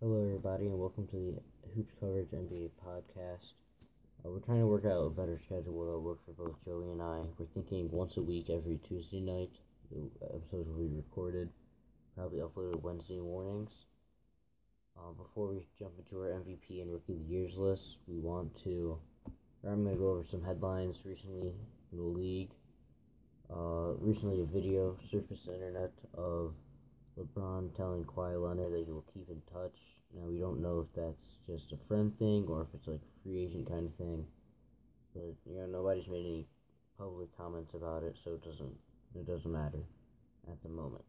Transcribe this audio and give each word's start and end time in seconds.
Hello, 0.00 0.22
everybody, 0.22 0.66
and 0.66 0.78
welcome 0.78 1.08
to 1.08 1.42
the 1.64 1.68
Hoops 1.74 1.92
Coverage 1.98 2.30
NBA 2.30 2.70
podcast. 2.86 3.50
Uh, 4.24 4.30
we're 4.30 4.38
trying 4.38 4.60
to 4.60 4.66
work 4.68 4.84
out 4.84 5.02
a 5.02 5.10
better 5.10 5.40
schedule 5.44 5.84
that'll 5.84 6.00
work 6.00 6.20
for 6.24 6.30
both 6.34 6.54
Joey 6.64 6.92
and 6.92 7.02
I. 7.02 7.22
We're 7.36 7.46
thinking 7.52 7.90
once 7.90 8.16
a 8.16 8.22
week, 8.22 8.48
every 8.48 8.78
Tuesday 8.88 9.18
night, 9.18 9.50
the 9.90 10.08
episodes 10.22 10.68
will 10.68 10.86
be 10.86 10.94
recorded, 10.94 11.48
probably 12.14 12.38
uploaded 12.38 12.80
Wednesday 12.80 13.18
mornings. 13.18 13.72
Uh, 14.96 15.10
before 15.20 15.48
we 15.48 15.66
jump 15.80 15.94
into 15.98 16.22
our 16.22 16.28
MVP 16.28 16.80
and 16.80 16.92
Rookie 16.92 17.14
of 17.14 17.18
the 17.18 17.34
Years 17.34 17.54
list, 17.56 17.96
we 18.06 18.20
want 18.20 18.52
to. 18.62 18.96
I'm 19.66 19.82
going 19.82 19.96
to 19.96 20.00
go 20.00 20.10
over 20.10 20.24
some 20.30 20.44
headlines 20.44 20.98
recently 21.04 21.50
in 21.90 21.98
the 21.98 22.04
league. 22.04 22.50
Uh, 23.52 23.94
recently, 23.98 24.42
a 24.42 24.44
video 24.44 24.96
surfaced 25.10 25.46
the 25.46 25.54
internet 25.54 25.90
of 26.14 26.54
LeBron 27.18 27.74
telling 27.76 28.04
Kawhi 28.04 28.40
Leonard 28.40 28.72
that 28.72 28.84
he 28.86 28.92
will 28.92 29.04
keep 29.12 29.28
in 29.28 29.42
touch. 29.52 29.76
Now 30.14 30.26
we 30.26 30.38
don't 30.38 30.62
know 30.62 30.86
if 30.86 30.94
that's 30.94 31.36
just 31.46 31.72
a 31.72 31.86
friend 31.88 32.16
thing 32.18 32.46
or 32.48 32.62
if 32.62 32.68
it's 32.74 32.86
like 32.86 33.00
a 33.02 33.22
free 33.22 33.44
agent 33.44 33.68
kind 33.68 33.86
of 33.86 33.94
thing. 33.96 34.24
But 35.14 35.34
you 35.44 35.58
know 35.58 35.66
nobody's 35.66 36.08
made 36.08 36.26
any 36.26 36.46
public 36.96 37.36
comments 37.36 37.74
about 37.74 38.02
it, 38.04 38.16
so 38.24 38.34
it 38.34 38.44
doesn't 38.44 38.76
it 39.14 39.26
doesn't 39.26 39.50
matter 39.50 39.84
at 40.50 40.62
the 40.62 40.68
moment. 40.68 41.04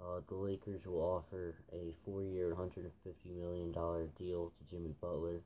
Uh, 0.00 0.20
the 0.28 0.34
Lakers 0.34 0.86
will 0.86 1.00
offer 1.00 1.56
a 1.72 1.92
four-year, 2.04 2.50
150 2.50 3.30
million 3.30 3.72
dollar 3.72 4.06
deal 4.18 4.52
to 4.56 4.70
Jimmy 4.70 4.94
Butler. 5.00 5.42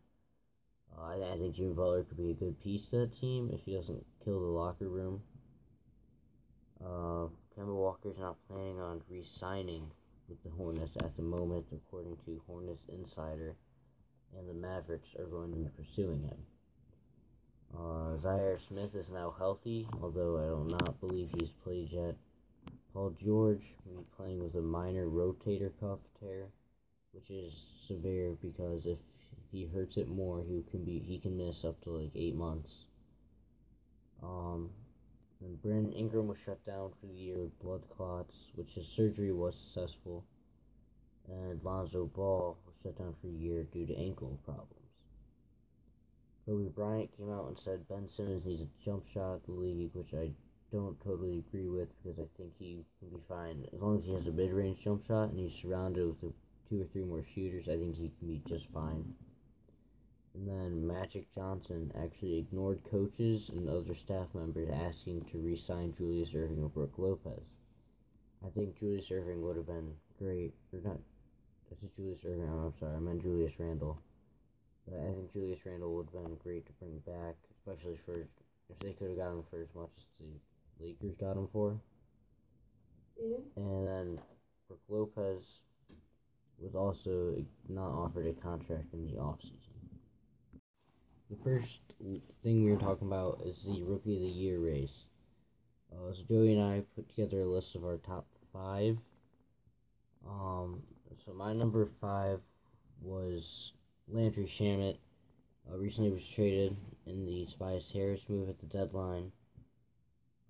Uh, 0.96 1.02
I, 1.02 1.32
I 1.32 1.38
think 1.38 1.56
Jimmy 1.56 1.72
Butler 1.72 2.04
could 2.04 2.18
be 2.18 2.30
a 2.30 2.34
good 2.34 2.60
piece 2.60 2.90
to 2.90 2.98
that 3.00 3.18
team 3.18 3.50
if 3.52 3.60
he 3.64 3.74
doesn't 3.74 4.04
kill 4.22 4.40
the 4.40 4.46
locker 4.46 4.88
room. 4.88 5.22
Uh, 6.84 7.28
Kemba 7.56 7.74
Walker's 7.74 8.18
not 8.18 8.36
planning 8.48 8.80
on 8.80 9.02
re-signing 9.10 9.90
with 10.28 10.42
the 10.42 10.50
Hornets 10.50 10.96
at 11.00 11.14
the 11.16 11.22
moment, 11.22 11.66
according 11.72 12.16
to 12.24 12.40
Hornets 12.46 12.84
Insider, 12.88 13.54
and 14.38 14.48
the 14.48 14.54
Mavericks 14.54 15.14
are 15.18 15.26
going 15.26 15.50
to 15.50 15.58
be 15.58 15.68
pursuing 15.76 16.22
him. 16.22 16.38
Uh, 17.74 18.16
Zhaire 18.22 18.58
Smith 18.68 18.94
is 18.94 19.10
now 19.10 19.34
healthy, 19.38 19.86
although 20.00 20.38
I 20.38 20.70
do 20.70 20.76
not 20.76 21.00
believe 21.00 21.30
he's 21.32 21.50
played 21.62 21.90
yet. 21.90 22.14
Paul 22.92 23.14
George 23.22 23.64
will 23.84 24.02
be 24.02 24.06
playing 24.16 24.42
with 24.42 24.54
a 24.54 24.62
minor 24.62 25.06
rotator 25.06 25.72
cuff 25.80 26.00
tear, 26.20 26.48
which 27.12 27.30
is 27.30 27.52
severe 27.86 28.36
because 28.42 28.86
if 28.86 28.98
he 29.50 29.66
hurts 29.66 29.96
it 29.96 30.08
more, 30.08 30.42
he 30.42 30.64
can 30.70 30.84
be 30.84 30.98
he 30.98 31.18
can 31.18 31.36
miss 31.36 31.64
up 31.64 31.80
to 31.82 31.90
like 31.90 32.10
eight 32.14 32.34
months. 32.34 32.84
Um, 34.22 34.70
and 35.44 35.60
Brandon 35.62 35.92
Ingram 35.92 36.28
was 36.28 36.38
shut 36.44 36.64
down 36.64 36.90
for 37.00 37.06
the 37.06 37.14
year 37.14 37.38
with 37.38 37.58
blood 37.60 37.82
clots, 37.96 38.50
which 38.54 38.74
his 38.74 38.86
surgery 38.86 39.32
was 39.32 39.56
successful. 39.56 40.24
And 41.28 41.62
Lonzo 41.62 42.06
Ball 42.06 42.56
was 42.66 42.74
shut 42.82 42.98
down 42.98 43.14
for 43.20 43.28
a 43.28 43.30
year 43.30 43.64
due 43.64 43.86
to 43.86 43.96
ankle 43.96 44.38
problems. 44.44 44.82
Kobe 46.46 46.68
Bryant 46.68 47.16
came 47.16 47.30
out 47.30 47.48
and 47.48 47.58
said 47.58 47.88
Ben 47.88 48.08
Simmons 48.08 48.44
needs 48.44 48.62
a 48.62 48.84
jump 48.84 49.04
shot 49.06 49.36
at 49.36 49.46
the 49.46 49.52
league, 49.52 49.90
which 49.94 50.12
I 50.12 50.32
don't 50.72 51.00
totally 51.04 51.38
agree 51.38 51.68
with 51.68 51.88
because 52.02 52.18
I 52.18 52.26
think 52.36 52.52
he 52.58 52.84
can 52.98 53.10
be 53.10 53.22
fine 53.28 53.64
as 53.72 53.80
long 53.80 53.98
as 53.98 54.04
he 54.04 54.12
has 54.12 54.26
a 54.26 54.32
mid-range 54.32 54.80
jump 54.82 55.06
shot 55.06 55.30
and 55.30 55.38
he's 55.38 55.54
surrounded 55.54 56.16
with 56.20 56.32
two 56.68 56.80
or 56.80 56.84
three 56.86 57.04
more 57.04 57.22
shooters. 57.34 57.68
I 57.68 57.76
think 57.76 57.96
he 57.96 58.10
can 58.18 58.26
be 58.26 58.42
just 58.48 58.66
fine. 58.72 59.14
And 60.34 60.48
then 60.48 60.86
Magic 60.86 61.26
Johnson 61.34 61.92
actually 62.02 62.38
ignored 62.38 62.80
coaches 62.90 63.50
and 63.50 63.68
other 63.68 63.94
staff 63.94 64.28
members 64.34 64.70
asking 64.72 65.26
to 65.30 65.38
re 65.38 65.56
sign 65.56 65.94
Julius 65.96 66.30
Erving 66.30 66.62
or 66.62 66.68
Brook 66.68 66.94
Lopez. 66.96 67.44
I 68.44 68.48
think 68.50 68.78
Julius 68.78 69.10
Erving 69.10 69.40
would 69.42 69.56
have 69.56 69.66
been 69.66 69.92
great. 70.18 70.54
Or 70.72 70.80
not. 70.82 70.98
I 71.70 71.76
said 71.80 71.90
Julius 71.96 72.20
Erving. 72.24 72.48
Oh, 72.50 72.66
I'm 72.66 72.74
sorry. 72.80 72.96
I 72.96 72.98
meant 72.98 73.22
Julius 73.22 73.52
Randle. 73.58 73.98
But 74.88 75.00
I 75.00 75.12
think 75.12 75.32
Julius 75.32 75.60
Randle 75.64 75.94
would 75.94 76.08
have 76.12 76.24
been 76.24 76.36
great 76.42 76.66
to 76.66 76.72
bring 76.80 76.98
back, 77.06 77.36
especially 77.56 77.98
for 78.04 78.14
if 78.68 78.78
they 78.80 78.92
could 78.92 79.10
have 79.10 79.18
got 79.18 79.32
him 79.32 79.44
for 79.50 79.60
as 79.60 79.68
much 79.74 79.90
as 79.96 80.26
the 80.80 80.86
Lakers 80.86 81.14
got 81.20 81.36
him 81.36 81.48
for. 81.52 81.78
Mm-hmm. 83.22 83.60
And 83.60 83.86
then 83.86 84.20
Brook 84.66 84.80
Lopez 84.88 85.44
was 86.58 86.74
also 86.74 87.36
not 87.68 87.90
offered 87.90 88.26
a 88.26 88.32
contract 88.32 88.92
in 88.92 89.06
the 89.06 89.20
offseason. 89.20 89.81
The 91.32 91.50
first 91.50 91.80
thing 92.42 92.62
we 92.62 92.70
are 92.72 92.76
talking 92.76 93.08
about 93.08 93.40
is 93.46 93.64
the 93.64 93.82
Rookie 93.84 94.16
of 94.16 94.20
the 94.20 94.28
Year 94.28 94.58
race. 94.58 95.06
Uh, 95.90 96.12
so 96.12 96.22
Joey 96.28 96.52
and 96.52 96.62
I 96.62 96.82
put 96.94 97.08
together 97.08 97.40
a 97.40 97.46
list 97.46 97.74
of 97.74 97.86
our 97.86 97.96
top 97.96 98.26
five. 98.52 98.98
Um, 100.28 100.82
so 101.24 101.32
my 101.32 101.54
number 101.54 101.88
five 102.02 102.40
was 103.00 103.72
Landry 104.08 104.44
Shamet. 104.44 104.98
Uh, 105.72 105.78
recently 105.78 106.10
was 106.10 106.28
traded 106.28 106.76
in 107.06 107.24
the 107.24 107.46
Tobias 107.50 107.90
Harris 107.90 108.20
move 108.28 108.50
at 108.50 108.60
the 108.60 108.66
deadline. 108.66 109.32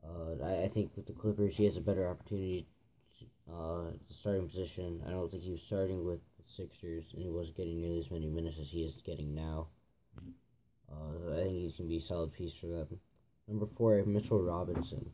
Uh, 0.04 0.44
I, 0.44 0.64
I, 0.64 0.68
think 0.68 0.90
with 0.96 1.06
the 1.06 1.12
Clippers, 1.12 1.54
he 1.56 1.64
has 1.64 1.76
a 1.76 1.80
better 1.80 2.08
opportunity 2.08 2.66
uh, 3.48 3.84
the 4.08 4.14
starting 4.18 4.48
position. 4.48 5.00
I 5.06 5.10
don't 5.10 5.30
think 5.30 5.44
he 5.44 5.52
was 5.52 5.62
starting 5.64 6.04
with 6.04 6.18
the 6.38 6.42
Sixers, 6.56 7.04
and 7.14 7.22
he 7.22 7.30
wasn't 7.30 7.56
getting 7.56 7.80
nearly 7.80 8.00
as 8.00 8.10
many 8.10 8.26
minutes 8.26 8.56
as 8.60 8.68
he 8.68 8.82
is 8.82 9.00
getting 9.06 9.32
now. 9.32 9.68
Uh, 10.92 11.32
I 11.32 11.36
think 11.44 11.52
he's 11.52 11.76
going 11.76 11.88
to 11.88 11.96
be 11.96 11.98
a 11.98 12.02
solid 12.02 12.32
piece 12.32 12.52
for 12.60 12.66
them. 12.66 12.86
Number 13.48 13.66
four, 13.76 14.02
Mitchell 14.04 14.42
Robinson. 14.42 15.10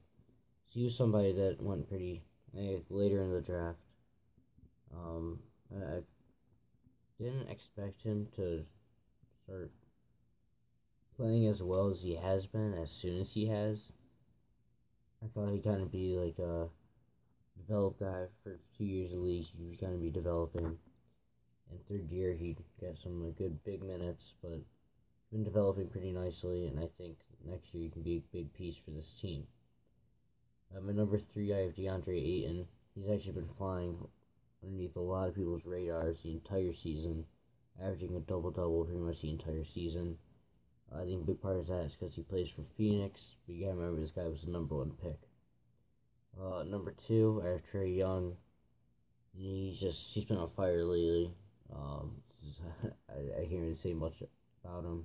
So 0.68 0.80
he 0.80 0.84
was 0.84 0.96
somebody 0.96 1.32
that 1.32 1.62
went 1.62 1.88
pretty 1.88 2.22
uh, 2.56 2.80
later 2.90 3.22
in 3.22 3.32
the 3.32 3.40
draft. 3.40 3.78
Um, 4.94 5.38
I 5.74 6.00
didn't 7.18 7.48
expect 7.48 8.02
him 8.02 8.26
to 8.36 8.64
start 9.44 9.70
playing 11.16 11.46
as 11.48 11.62
well 11.62 11.90
as 11.90 12.00
he 12.00 12.14
has 12.14 12.46
been 12.46 12.74
as 12.74 12.90
soon 12.90 13.20
as 13.20 13.30
he 13.32 13.46
has. 13.46 13.78
I 15.22 15.26
thought 15.34 15.52
he'd 15.52 15.64
kind 15.64 15.82
of 15.82 15.90
be 15.90 16.16
like 16.16 16.38
a 16.38 16.68
developed 17.66 18.00
guy 18.00 18.26
for 18.42 18.58
two 18.76 18.84
years 18.84 19.12
at 19.12 19.18
least. 19.18 19.50
He'd 19.58 19.80
kind 19.80 19.94
of 19.94 20.00
be 20.00 20.10
developing. 20.10 20.78
And 21.70 21.86
third 21.88 22.10
year, 22.10 22.34
he'd 22.34 22.58
get 22.80 22.96
some 23.02 23.32
good 23.36 23.62
big 23.64 23.82
minutes, 23.82 24.34
but 24.42 24.60
been 25.30 25.44
developing 25.44 25.88
pretty 25.88 26.10
nicely, 26.10 26.66
and 26.66 26.78
I 26.78 26.88
think 26.98 27.18
next 27.46 27.74
year 27.74 27.84
he 27.84 27.90
can 27.90 28.02
be 28.02 28.16
a 28.16 28.36
big 28.36 28.52
piece 28.54 28.76
for 28.84 28.90
this 28.90 29.12
team. 29.20 29.46
Um, 30.76 30.88
at 30.88 30.94
number 30.94 31.18
three, 31.18 31.52
I 31.52 31.58
have 31.58 31.74
DeAndre 31.74 32.16
Ayton. 32.16 32.66
He's 32.94 33.10
actually 33.10 33.32
been 33.32 33.48
flying 33.58 33.96
underneath 34.62 34.96
a 34.96 35.00
lot 35.00 35.28
of 35.28 35.34
people's 35.34 35.64
radars 35.64 36.18
the 36.22 36.32
entire 36.32 36.74
season, 36.74 37.24
averaging 37.82 38.16
a 38.16 38.20
double 38.20 38.50
double 38.50 38.84
pretty 38.84 39.00
much 39.00 39.20
the 39.20 39.30
entire 39.30 39.64
season. 39.64 40.18
I 40.94 41.04
think 41.04 41.22
a 41.22 41.26
big 41.26 41.40
part 41.40 41.58
of 41.58 41.66
that 41.66 41.84
is 41.84 41.94
because 41.94 42.14
he 42.14 42.22
plays 42.22 42.48
for 42.48 42.64
Phoenix, 42.76 43.36
but 43.46 43.54
you 43.54 43.66
gotta 43.66 43.76
remember 43.76 44.00
this 44.00 44.10
guy 44.10 44.26
was 44.26 44.42
the 44.42 44.50
number 44.50 44.76
one 44.76 44.92
pick. 45.02 45.20
Uh, 46.40 46.62
number 46.64 46.94
two, 47.06 47.42
I 47.44 47.50
have 47.50 47.62
Trae 47.70 47.96
Young. 47.96 48.36
He's 49.36 49.78
just 49.78 50.12
he's 50.12 50.24
been 50.24 50.38
on 50.38 50.50
fire 50.50 50.84
lately. 50.84 51.30
Um, 51.74 52.22
I, 53.10 53.42
I 53.42 53.46
can't 53.46 53.60
really 53.60 53.76
say 53.76 53.92
much 53.92 54.22
about 54.64 54.84
him. 54.84 55.04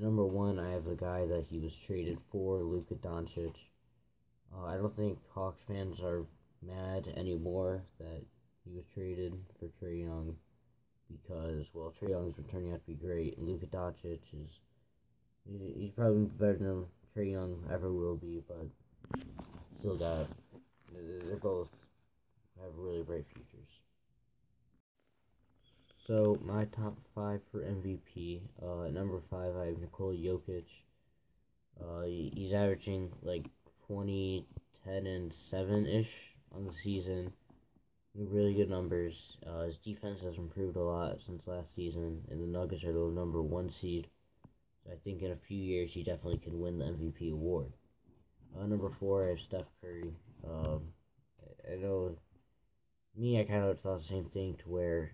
Number 0.00 0.24
one, 0.24 0.60
I 0.60 0.70
have 0.70 0.84
the 0.84 0.94
guy 0.94 1.26
that 1.26 1.46
he 1.50 1.58
was 1.58 1.76
traded 1.76 2.18
for, 2.30 2.58
Luka 2.58 2.94
Doncic. 2.94 3.54
Uh, 4.54 4.64
I 4.66 4.76
don't 4.76 4.94
think 4.94 5.18
Hawks 5.34 5.60
fans 5.66 6.00
are 6.00 6.24
mad 6.62 7.12
anymore 7.16 7.82
that 7.98 8.22
he 8.64 8.76
was 8.76 8.84
traded 8.94 9.34
for 9.58 9.66
Trae 9.66 10.02
Young 10.02 10.36
because, 11.10 11.66
well, 11.74 11.92
Trae 12.00 12.10
Young's 12.10 12.34
been 12.34 12.44
turning 12.44 12.72
out 12.72 12.80
to 12.80 12.86
be 12.86 12.94
great, 12.94 13.36
and 13.38 13.48
Luka 13.48 13.66
Doncic 13.66 14.20
is 14.32 14.60
he's 15.76 15.90
probably 15.90 16.26
better 16.38 16.58
than 16.58 16.84
Trae 17.16 17.32
Young 17.32 17.64
ever 17.72 17.90
will 17.92 18.16
be, 18.16 18.42
but 18.46 18.68
still 19.80 19.96
got 19.96 20.26
they're 20.94 21.36
both 21.36 21.68
have 22.60 22.72
really 22.76 23.02
bright 23.02 23.24
futures. 23.32 23.68
So 26.08 26.38
my 26.42 26.64
top 26.64 26.96
five 27.14 27.42
for 27.52 27.60
MVP. 27.60 28.40
Uh, 28.62 28.88
number 28.88 29.20
five, 29.30 29.54
I 29.54 29.66
have 29.66 29.78
Nikola 29.78 30.14
Jokic. 30.14 30.64
Uh, 31.78 32.04
he's 32.04 32.54
averaging 32.54 33.12
like 33.22 33.44
20, 33.88 34.46
10, 34.86 35.06
and 35.06 35.30
7 35.30 35.86
ish 35.86 36.32
on 36.56 36.64
the 36.64 36.72
season. 36.72 37.30
Really 38.14 38.54
good 38.54 38.70
numbers. 38.70 39.36
Uh, 39.46 39.64
his 39.64 39.76
defense 39.76 40.22
has 40.22 40.38
improved 40.38 40.76
a 40.76 40.82
lot 40.82 41.18
since 41.26 41.46
last 41.46 41.74
season, 41.74 42.22
and 42.30 42.40
the 42.40 42.58
Nuggets 42.58 42.84
are 42.84 42.92
the 42.94 43.00
number 43.00 43.42
one 43.42 43.70
seed. 43.70 44.06
So 44.86 44.92
I 44.92 44.96
think 45.04 45.20
in 45.20 45.32
a 45.32 45.46
few 45.46 45.62
years 45.62 45.90
he 45.92 46.04
definitely 46.04 46.38
can 46.38 46.58
win 46.58 46.78
the 46.78 46.86
MVP 46.86 47.32
award. 47.32 47.74
Uh, 48.58 48.64
number 48.64 48.88
four, 48.98 49.26
I 49.26 49.28
have 49.28 49.40
Steph 49.40 49.66
Curry. 49.82 50.14
Um, 50.42 50.84
I 51.70 51.76
know 51.76 52.16
me, 53.14 53.38
I 53.38 53.44
kind 53.44 53.64
of 53.64 53.78
thought 53.80 54.00
the 54.00 54.08
same 54.08 54.24
thing 54.24 54.54
to 54.62 54.70
where 54.70 55.12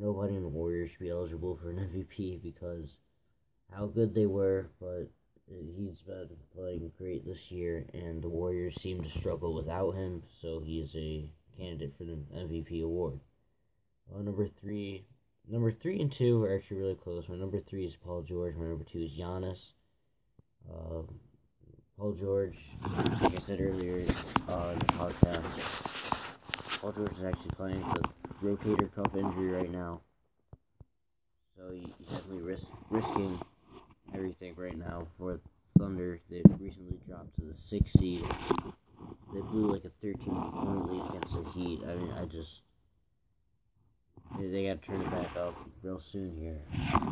nobody 0.00 0.36
in 0.36 0.42
the 0.42 0.48
Warriors 0.48 0.90
should 0.90 1.00
be 1.00 1.10
eligible 1.10 1.58
for 1.62 1.70
an 1.70 1.78
MVP 1.78 2.42
because 2.42 2.96
how 3.74 3.86
good 3.86 4.14
they 4.14 4.26
were, 4.26 4.68
but 4.80 5.08
he's 5.48 6.00
been 6.06 6.28
playing 6.54 6.92
great 6.98 7.26
this 7.26 7.50
year, 7.50 7.84
and 7.92 8.22
the 8.22 8.28
Warriors 8.28 8.80
seem 8.80 9.02
to 9.02 9.08
struggle 9.08 9.54
without 9.54 9.94
him, 9.94 10.22
so 10.40 10.60
he 10.60 10.80
is 10.80 10.94
a 10.94 11.30
candidate 11.58 11.94
for 11.96 12.04
the 12.04 12.18
MVP 12.34 12.82
award. 12.82 13.18
Uh, 14.14 14.22
number 14.22 14.48
three, 14.60 15.04
number 15.48 15.72
three 15.72 16.00
and 16.00 16.12
two 16.12 16.42
are 16.42 16.54
actually 16.54 16.78
really 16.78 16.94
close. 16.94 17.28
My 17.28 17.36
number 17.36 17.60
three 17.60 17.86
is 17.86 17.94
Paul 18.04 18.22
George. 18.22 18.54
My 18.56 18.66
number 18.66 18.84
two 18.84 19.02
is 19.02 19.12
Giannis. 19.12 19.58
Uh, 20.70 21.02
Paul 21.98 22.12
George, 22.12 22.58
like 23.20 23.36
I 23.36 23.40
said 23.40 23.60
earlier 23.60 23.98
in 23.98 24.06
the 24.06 24.86
podcast, 24.92 25.44
Paul 26.80 26.92
George 26.92 27.12
is 27.12 27.22
actually 27.22 27.50
playing 27.56 27.82
a 27.82 28.21
rotator 28.42 28.92
cuff 28.94 29.14
injury 29.14 29.48
right 29.48 29.70
now. 29.70 30.00
So 31.56 31.72
he, 31.72 31.92
he's 31.98 32.08
definitely 32.08 32.42
risk, 32.42 32.64
risking 32.90 33.40
everything 34.14 34.54
right 34.56 34.76
now 34.76 35.06
for 35.18 35.40
Thunder. 35.78 36.20
They 36.30 36.42
recently 36.58 36.98
dropped 37.08 37.34
to 37.36 37.46
the 37.46 37.54
sixth 37.54 37.98
seed. 37.98 38.24
They 39.32 39.40
blew 39.40 39.72
like 39.72 39.84
a 39.84 39.90
13 40.02 40.24
point 40.24 40.92
lead 40.92 41.08
against 41.10 41.34
the 41.34 41.50
Heat. 41.50 41.80
I 41.88 41.94
mean, 41.94 42.12
I 42.12 42.24
just. 42.26 42.60
They, 44.38 44.48
they 44.48 44.66
got 44.66 44.80
to 44.80 44.88
turn 44.88 45.02
it 45.02 45.10
back 45.10 45.36
up 45.36 45.54
real 45.82 46.00
soon 46.10 46.36
here 46.38 46.58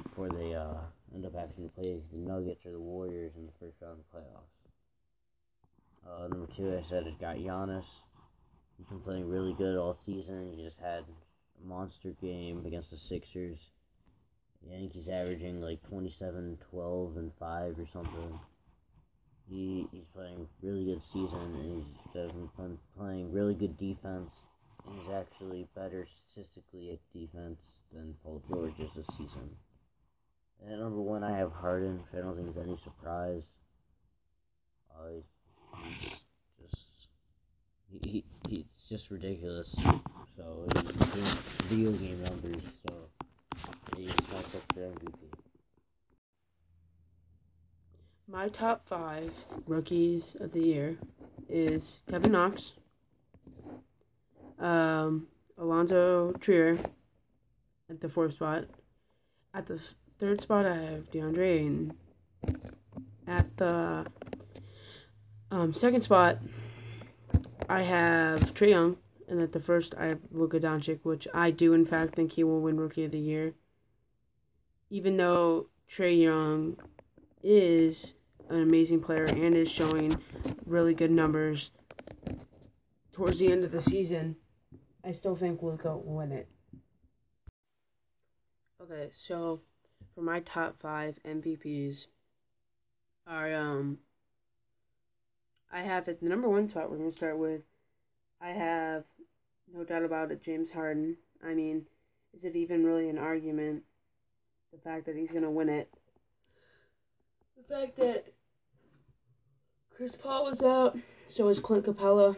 before 0.02 0.30
they 0.30 0.54
uh, 0.54 0.74
end 1.14 1.26
up 1.26 1.34
having 1.34 1.68
to 1.68 1.74
play 1.74 2.00
the 2.12 2.18
Nuggets 2.18 2.64
or 2.64 2.72
the 2.72 2.80
Warriors 2.80 3.32
in 3.36 3.46
the 3.46 3.52
first 3.60 3.76
round 3.82 3.98
of 3.98 4.04
the 4.10 4.18
playoffs. 4.18 4.60
Uh, 6.08 6.28
number 6.28 6.48
two, 6.56 6.76
I 6.76 6.88
said, 6.88 7.04
has 7.04 7.14
got 7.20 7.36
Giannis. 7.36 7.84
He's 8.80 8.88
been 8.88 9.00
playing 9.00 9.28
really 9.28 9.52
good 9.52 9.76
all 9.76 9.98
season. 10.06 10.54
He 10.56 10.64
just 10.64 10.78
had 10.78 11.04
a 11.04 11.68
monster 11.68 12.14
game 12.22 12.64
against 12.64 12.90
the 12.90 12.96
Sixers. 12.96 13.58
I 14.66 14.70
he's 14.94 15.06
averaging 15.06 15.60
like 15.60 15.82
27, 15.86 16.56
12, 16.70 17.16
and 17.18 17.30
5 17.38 17.78
or 17.78 17.86
something. 17.92 18.40
He, 19.50 19.86
he's 19.92 20.06
playing 20.14 20.48
really 20.62 20.86
good 20.86 21.02
season, 21.12 21.40
and 21.40 21.84
he's 21.84 22.12
been 22.14 22.78
playing 22.96 23.32
really 23.32 23.54
good 23.54 23.76
defense. 23.76 24.30
And 24.86 24.98
he's 24.98 25.12
actually 25.12 25.68
better 25.76 26.06
statistically 26.32 26.92
at 26.92 27.00
defense 27.12 27.60
than 27.92 28.14
Paul 28.24 28.42
George 28.48 28.78
is 28.78 28.88
this 28.96 29.06
season. 29.08 29.50
And 30.62 30.72
at 30.72 30.78
number 30.78 31.02
one, 31.02 31.22
I 31.22 31.36
have 31.36 31.52
Harden, 31.52 32.00
I 32.14 32.22
don't 32.22 32.34
think 32.34 32.48
is 32.48 32.56
any 32.56 32.78
surprise. 32.82 33.44
Uh, 34.90 35.20
he's 35.84 36.10
just 36.10 36.29
he, 37.90 38.10
he, 38.10 38.24
he's 38.48 38.64
just 38.88 39.10
ridiculous. 39.10 39.68
So 40.36 40.66
he's 41.14 41.34
video 41.68 41.92
game 41.92 42.22
numbers. 42.22 42.62
So 42.86 42.94
he's 43.96 44.08
not 44.32 44.44
up 44.44 44.62
for 44.74 44.80
MVP. 44.80 45.14
My 48.28 48.48
top 48.48 48.86
five 48.88 49.32
rookies 49.66 50.36
of 50.40 50.52
the 50.52 50.60
year 50.60 50.96
is 51.48 52.00
Kevin 52.08 52.32
Knox, 52.32 52.72
um, 54.60 55.26
Allonzo 55.58 56.40
Trier 56.40 56.78
at 57.88 58.00
the 58.00 58.08
fourth 58.08 58.34
spot. 58.34 58.64
At 59.52 59.66
the 59.66 59.80
third 60.20 60.40
spot, 60.40 60.64
I 60.64 60.76
have 60.76 61.10
DeAndre 61.10 61.60
Ayton. 61.60 61.92
At 63.26 63.56
the 63.56 64.06
um, 65.50 65.74
second 65.74 66.02
spot, 66.02 66.38
I 67.70 67.82
have 67.82 68.40
Trae 68.54 68.70
Young. 68.70 68.96
And 69.28 69.40
at 69.40 69.52
the 69.52 69.60
first, 69.60 69.94
I 69.96 70.06
have 70.06 70.18
Luka 70.32 70.58
Doncic, 70.58 70.98
which 71.04 71.28
I 71.32 71.52
do, 71.52 71.72
in 71.72 71.86
fact, 71.86 72.16
think 72.16 72.32
he 72.32 72.42
will 72.42 72.60
win 72.60 72.76
Rookie 72.76 73.04
of 73.04 73.12
the 73.12 73.18
Year. 73.18 73.54
Even 74.90 75.16
though 75.16 75.68
Trae 75.88 76.20
Young 76.20 76.76
is 77.44 78.14
an 78.48 78.62
amazing 78.62 79.00
player 79.00 79.26
and 79.26 79.54
is 79.54 79.70
showing 79.70 80.20
really 80.66 80.94
good 80.94 81.12
numbers 81.12 81.70
towards 83.12 83.38
the 83.38 83.52
end 83.52 83.62
of 83.62 83.70
the 83.70 83.80
season, 83.80 84.34
I 85.04 85.12
still 85.12 85.36
think 85.36 85.62
Luka 85.62 85.96
will 85.96 86.16
win 86.16 86.32
it. 86.32 86.48
Okay, 88.82 89.10
so 89.28 89.60
for 90.16 90.22
my 90.22 90.40
top 90.40 90.74
five 90.80 91.14
MVPs 91.24 92.06
are 93.28 93.54
um 93.54 93.98
I 95.72 95.82
have 95.82 96.08
at 96.08 96.20
the 96.20 96.28
number 96.28 96.48
one 96.48 96.68
spot 96.68 96.90
we're 96.90 96.98
gonna 96.98 97.12
start 97.12 97.38
with 97.38 97.62
I 98.40 98.50
have 98.50 99.04
no 99.72 99.84
doubt 99.84 100.04
about 100.04 100.32
it, 100.32 100.42
James 100.42 100.70
Harden. 100.70 101.16
I 101.44 101.54
mean, 101.54 101.86
is 102.34 102.44
it 102.44 102.56
even 102.56 102.84
really 102.84 103.08
an 103.08 103.18
argument? 103.18 103.82
The 104.72 104.78
fact 104.78 105.06
that 105.06 105.16
he's 105.16 105.30
gonna 105.30 105.50
win 105.50 105.68
it. 105.68 105.92
The 107.56 107.74
fact 107.74 107.96
that 107.98 108.32
Chris 109.94 110.16
Paul 110.16 110.44
was 110.44 110.62
out, 110.62 110.96
so 111.28 111.44
was 111.44 111.58
Clint 111.58 111.84
Capela, 111.84 112.34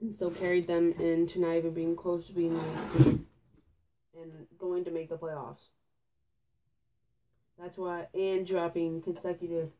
and 0.00 0.12
still 0.12 0.30
carried 0.30 0.66
them 0.66 0.92
into 0.98 1.40
not 1.40 1.56
even 1.56 1.72
being 1.72 1.94
close 1.94 2.26
to 2.26 2.32
being 2.32 2.54
the 2.54 3.20
and 4.20 4.32
going 4.58 4.84
to 4.84 4.90
make 4.90 5.08
the 5.08 5.16
playoffs. 5.16 5.68
That's 7.58 7.78
why, 7.78 8.06
and 8.14 8.46
dropping 8.46 9.02
consecutive 9.02 9.70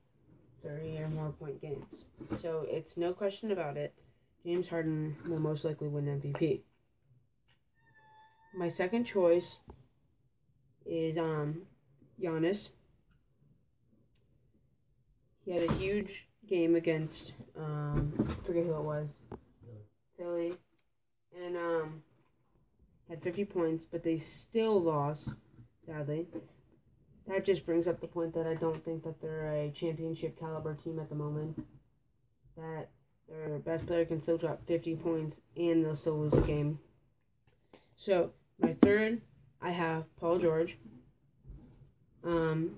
30 0.62 0.98
or 0.98 1.08
more 1.08 1.32
point 1.32 1.60
games. 1.60 2.04
So 2.38 2.66
it's 2.68 2.96
no 2.96 3.12
question 3.12 3.50
about 3.50 3.76
it. 3.76 3.94
James 4.44 4.68
Harden 4.68 5.16
will 5.28 5.38
most 5.40 5.64
likely 5.64 5.88
win 5.88 6.08
MVP. 6.08 6.62
My 8.54 8.68
second 8.68 9.04
choice 9.04 9.58
is 10.86 11.16
um 11.18 11.62
Giannis. 12.20 12.70
He 15.44 15.52
had 15.52 15.68
a 15.68 15.72
huge 15.74 16.26
game 16.46 16.74
against 16.74 17.32
um 17.56 18.12
I 18.28 18.46
forget 18.46 18.64
who 18.64 18.74
it 18.74 18.82
was. 18.82 19.10
Philly. 20.16 20.54
And 21.36 21.56
um 21.56 22.02
had 23.08 23.22
50 23.22 23.44
points, 23.44 23.84
but 23.84 24.02
they 24.04 24.18
still 24.18 24.80
lost, 24.80 25.30
sadly. 25.84 26.28
That 27.31 27.44
just 27.44 27.65
brings 27.65 27.87
up 27.87 28.00
the 28.00 28.09
point 28.09 28.35
that 28.35 28.49
I 28.49 28.55
don't 28.55 28.85
think 28.85 29.05
that 29.05 29.23
they're 29.23 29.53
a 29.53 29.71
championship 29.71 30.37
caliber 30.37 30.75
team 30.75 30.99
at 30.99 31.09
the 31.09 31.15
moment. 31.15 31.65
That 32.56 32.88
their 33.29 33.61
best 33.61 33.87
player 33.87 34.05
can 34.05 34.21
still 34.21 34.37
drop 34.37 34.67
50 34.67 34.97
points 34.97 35.41
and 35.56 35.85
they'll 35.85 35.94
still 35.94 36.19
lose 36.19 36.35
a 36.35 36.41
game. 36.41 36.81
So, 37.97 38.32
my 38.59 38.75
third, 38.82 39.21
I 39.62 39.71
have 39.71 40.05
Paul 40.17 40.41
George. 40.41 40.77
Um, 42.25 42.73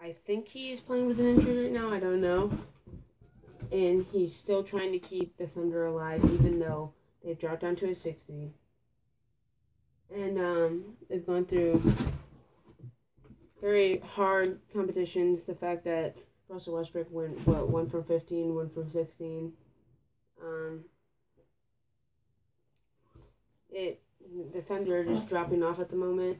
I 0.00 0.14
think 0.26 0.48
he 0.48 0.72
is 0.72 0.80
playing 0.80 1.06
with 1.06 1.20
an 1.20 1.26
injury 1.26 1.64
right 1.64 1.72
now. 1.72 1.92
I 1.92 2.00
don't 2.00 2.22
know. 2.22 2.50
And 3.72 4.06
he's 4.10 4.34
still 4.34 4.62
trying 4.62 4.92
to 4.92 4.98
keep 4.98 5.36
the 5.36 5.48
Thunder 5.48 5.84
alive, 5.84 6.24
even 6.32 6.58
though 6.58 6.94
they've 7.22 7.38
dropped 7.38 7.60
down 7.60 7.76
to 7.76 7.90
a 7.90 7.94
60. 7.94 8.54
And 10.14 10.38
um, 10.38 10.84
they've 11.10 11.26
gone 11.26 11.44
through 11.44 11.82
very 13.60 13.98
hard 13.98 14.58
competitions. 14.72 15.44
The 15.44 15.54
fact 15.54 15.84
that 15.84 16.16
Russell 16.48 16.74
Westbrook 16.74 17.08
went 17.10 17.46
what 17.46 17.68
one 17.68 17.88
from 17.88 18.04
15, 18.04 18.54
one 18.54 18.70
from 18.70 18.90
16. 18.90 19.52
Um, 20.42 20.84
it 23.70 24.00
the 24.54 24.60
Thunder 24.60 25.00
are 25.00 25.04
just 25.04 25.28
dropping 25.28 25.62
off 25.62 25.78
at 25.80 25.90
the 25.90 25.96
moment. 25.96 26.38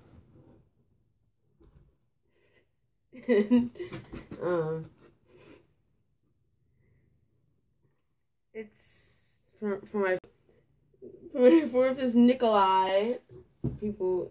um, 4.43 4.87
it's 8.53 9.29
for 9.59 9.81
for 9.91 9.99
my 9.99 10.19
for 11.33 11.51
my 11.51 11.69
fourth 11.71 11.99
is 11.99 12.15
Nikolai. 12.15 13.15
People 13.81 14.31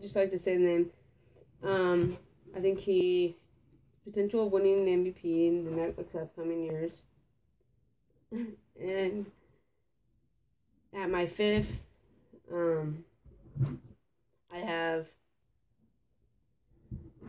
just 0.00 0.16
like 0.16 0.30
to 0.30 0.38
say 0.38 0.56
the 0.56 0.62
name. 0.62 0.90
Um, 1.64 2.18
I 2.56 2.60
think 2.60 2.78
he 2.80 3.36
potential 4.04 4.46
of 4.46 4.52
winning 4.52 4.84
the 4.84 4.90
MVP 4.90 5.48
in 5.48 5.64
the 5.64 5.70
next 5.70 6.14
upcoming 6.14 6.64
years. 6.64 7.02
and 8.80 9.26
at 10.94 11.10
my 11.10 11.26
fifth, 11.26 11.80
um, 12.52 13.04
I 14.52 14.58
have 14.58 15.06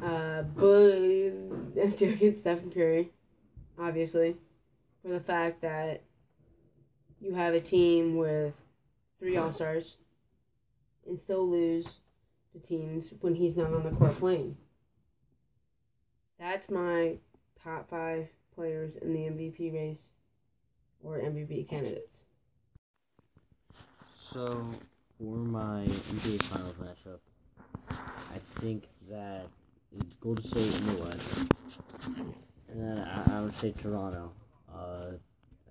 uh, 0.04 0.42
Bully 0.44 1.28
against 1.78 2.42
Stephen 2.42 2.72
Curry, 2.74 3.12
obviously, 3.80 4.36
for 5.02 5.10
the 5.10 5.20
fact 5.20 5.62
that 5.62 6.02
you 7.22 7.34
have 7.34 7.54
a 7.54 7.62
team 7.62 8.18
with 8.18 8.54
three 9.20 9.38
All 9.38 9.54
Stars 9.54 9.96
and 11.08 11.20
still 11.20 11.48
lose 11.50 11.88
the 12.54 12.60
teams 12.60 13.14
when 13.22 13.36
he's 13.36 13.58
not 13.58 13.74
on 13.74 13.84
the 13.84 13.92
court 13.92 14.16
playing. 14.18 14.56
That's 16.40 16.70
my 16.70 17.18
top 17.64 17.90
five 17.90 18.28
players 18.54 18.96
in 19.02 19.14
the 19.14 19.20
MVP 19.20 19.74
race 19.74 20.12
or 21.04 21.18
MVP 21.20 21.70
candidates. 21.70 22.26
So, 24.32 24.66
for 25.18 25.38
my 25.38 25.86
NBA 25.86 26.44
Finals 26.50 26.76
matchup, 26.82 27.20
I 27.90 28.40
think 28.60 28.86
that 29.10 29.46
Golden 30.20 30.44
State 30.44 30.76
in 30.76 30.86
the 30.88 31.04
West, 31.04 31.50
and 32.70 32.82
then 32.82 33.00
I, 33.00 33.38
I 33.38 33.42
would 33.42 33.56
say 33.58 33.74
Toronto, 33.74 34.32
uh, 34.74 35.12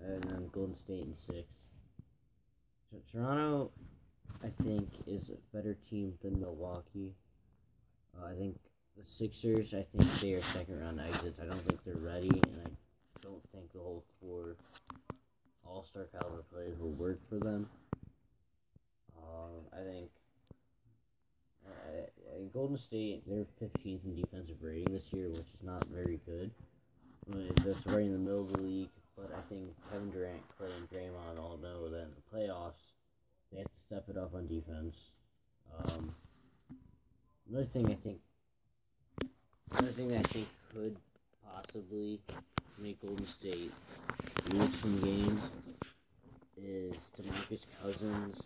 and 0.05 0.23
then 0.25 0.49
Golden 0.53 0.77
State 0.77 1.07
in 1.07 1.15
six. 1.17 1.49
So 2.91 2.99
Toronto 3.11 3.71
I 4.45 4.49
think, 4.63 4.89
is 5.07 5.31
a 5.31 5.57
better 5.57 5.77
team 5.89 6.15
than 6.23 6.41
Milwaukee. 6.41 7.15
Uh, 8.19 8.27
I 8.27 8.35
think 8.35 8.59
the 8.97 9.05
Sixers, 9.05 9.75
I 9.75 9.85
think 9.97 10.11
they 10.21 10.33
are 10.35 10.43
second 10.43 10.81
round 10.81 11.01
exits. 11.01 11.41
I 11.41 11.47
don't 11.47 11.65
think 11.67 11.81
they're 11.85 11.95
ready, 11.97 12.29
and 12.29 12.61
I 12.67 12.71
don't 13.23 13.43
think 13.53 13.73
the 13.73 13.79
whole 13.79 14.05
four 14.21 14.57
all 15.65 15.85
star 15.85 16.07
caliber 16.13 16.43
players 16.53 16.79
will 16.79 16.93
work 16.93 17.19
for 17.29 17.37
them. 17.37 17.69
Um, 19.17 19.63
I 19.73 19.83
think 19.85 20.11
uh, 21.67 22.43
Golden 22.53 22.77
State, 22.77 23.23
they're 23.27 23.47
15th 23.63 24.05
in 24.05 24.15
defensive 24.17 24.57
rating 24.61 24.93
this 24.93 25.13
year, 25.13 25.29
which 25.29 25.39
is 25.39 25.63
not 25.63 25.87
very 25.87 26.21
good. 26.27 26.51
I 27.33 27.49
that's 27.65 27.87
right 27.87 28.03
in 28.03 28.13
the 28.13 28.19
middle 28.19 28.43
of 28.43 28.53
the 28.53 28.63
league. 28.63 28.89
But 29.17 29.31
I 29.37 29.41
think 29.49 29.69
Kevin 29.91 30.11
Durant, 30.11 30.43
Clay, 30.57 30.69
and 30.77 30.89
Draymond 30.89 31.39
all 31.39 31.59
know 31.63 31.89
that 31.89 32.03
in 32.03 32.11
the 32.17 32.37
playoffs, 32.37 32.92
they 33.53 33.59
have 33.59 33.67
to 33.67 33.87
step 33.87 34.05
it 34.09 34.17
up 34.17 34.35
on 34.35 34.47
defense. 34.47 34.97
Um, 35.85 36.15
another 37.49 37.67
thing 37.67 37.87
I 37.87 37.97
think, 38.03 38.19
another 39.73 39.93
thing 39.93 40.09
that 40.09 40.27
I 40.27 40.29
think 40.29 40.49
could 40.73 40.97
possibly 41.55 42.21
make 42.79 43.01
Golden 43.01 43.27
State 43.27 43.73
lose 44.51 44.71
some 44.81 45.01
games 45.01 45.43
is 46.57 46.97
DeMarcus 47.19 47.61
Cousins. 47.83 48.39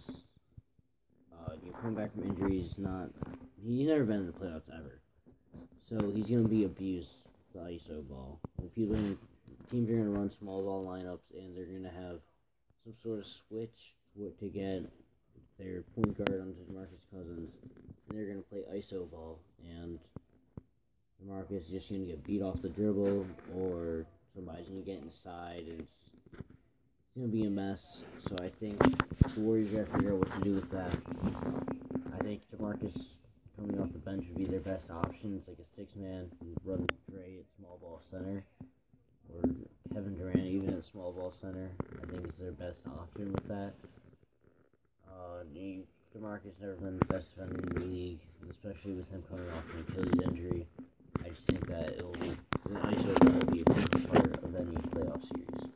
Uh, 1.33 1.53
you 1.65 1.73
come 1.81 1.95
back 1.95 2.13
from 2.13 2.25
injury, 2.25 2.69
not. 2.79 3.11
He's 3.65 3.89
never 3.89 4.05
been 4.05 4.21
in 4.21 4.27
the 4.27 4.33
playoffs 4.33 4.69
ever, 4.73 5.01
so 5.89 6.11
he's 6.11 6.27
gonna 6.27 6.49
be 6.49 6.65
abused 6.65 7.09
the 7.55 7.61
ISO 7.61 8.09
ball. 8.09 8.41
If 8.59 8.77
you 8.77 8.87
people, 8.87 9.17
teams 9.71 9.91
are 9.91 9.97
gonna 9.97 10.11
run 10.11 10.31
small 10.39 10.63
ball 10.63 10.85
lineups, 10.85 11.39
and 11.39 11.57
they're 11.57 11.67
gonna 11.67 11.91
have 11.91 12.21
some 12.85 12.95
sort 13.03 13.19
of 13.19 13.27
switch 13.27 13.95
to 14.17 14.49
get 14.49 14.83
their 15.59 15.83
point 15.95 16.17
guard 16.17 16.41
onto 16.41 16.61
DeMarcus 16.73 17.05
Cousins, 17.13 17.51
and 18.09 18.19
they're 18.19 18.27
gonna 18.27 18.41
play 18.43 18.63
ISO 18.75 19.11
ball, 19.11 19.39
and 19.63 19.99
DeMarcus 21.23 21.65
is 21.65 21.69
just 21.69 21.89
gonna 21.91 22.05
get 22.05 22.25
beat 22.25 22.43
off 22.43 22.61
the 22.63 22.69
dribble, 22.69 23.27
or 23.55 24.07
somebody's 24.35 24.69
gonna 24.69 24.81
get 24.81 25.03
inside, 25.03 25.65
and 25.69 25.81
it's, 25.81 25.93
it's 26.33 27.17
gonna 27.17 27.29
be 27.29 27.45
a 27.45 27.51
mess. 27.51 28.05
So 28.29 28.37
I 28.43 28.49
think 28.49 28.79
the 29.35 29.41
Warriors 29.41 29.71
gotta 29.71 29.87
figure 29.97 30.13
out 30.13 30.19
what 30.19 30.33
to 30.33 30.41
do 30.41 30.55
with 30.55 30.71
that. 30.71 30.97
I 32.15 32.23
think 32.23 32.43
DeMarcus 32.55 33.05
coming 33.57 33.81
off 33.81 33.93
the 33.93 33.99
bench 33.99 34.27
would 34.29 34.39
be 34.39 34.45
their 34.45 34.61
best 34.61 34.91
option. 34.91 35.37
It's 35.37 35.49
like 35.49 35.59
a 35.59 35.77
six 35.77 35.95
man, 35.97 36.31
run 36.65 36.87
Dre 37.11 37.39
at 37.39 37.45
small 37.59 37.79
ball 37.81 38.01
center, 38.11 38.45
or 39.35 39.43
Kevin 39.93 40.17
Durant 40.17 40.39
even 40.39 40.75
at 40.75 40.85
small 40.85 41.13
ball 41.13 41.33
center. 41.41 41.71
I 42.03 42.07
think 42.11 42.27
is 42.27 42.35
their 42.39 42.53
best 42.53 42.81
option 42.87 43.33
with 43.33 43.49
that. 43.49 43.73
Uh, 45.09 45.45
DeMarcus 46.17 46.53
never 46.61 46.75
been 46.75 46.99
the 46.99 47.05
best 47.07 47.27
defender 47.35 47.61
in 47.61 47.75
the 47.75 47.85
league, 47.85 48.19
especially 48.51 48.95
with 48.95 49.09
him 49.11 49.23
coming 49.29 49.49
off 49.51 49.65
an 49.75 49.85
Achilles 49.89 50.29
injury. 50.29 50.67
I 51.25 51.29
just 51.29 51.47
think 51.47 51.67
that 51.69 51.89
it'll 51.99 52.15
an 52.23 52.77
ISO 52.83 53.25
will 53.25 53.53
be 53.53 53.61
a 53.63 53.65
part 53.65 54.45
of 54.45 54.55
any 54.57 54.77
playoff 54.77 55.23
series. 55.29 55.76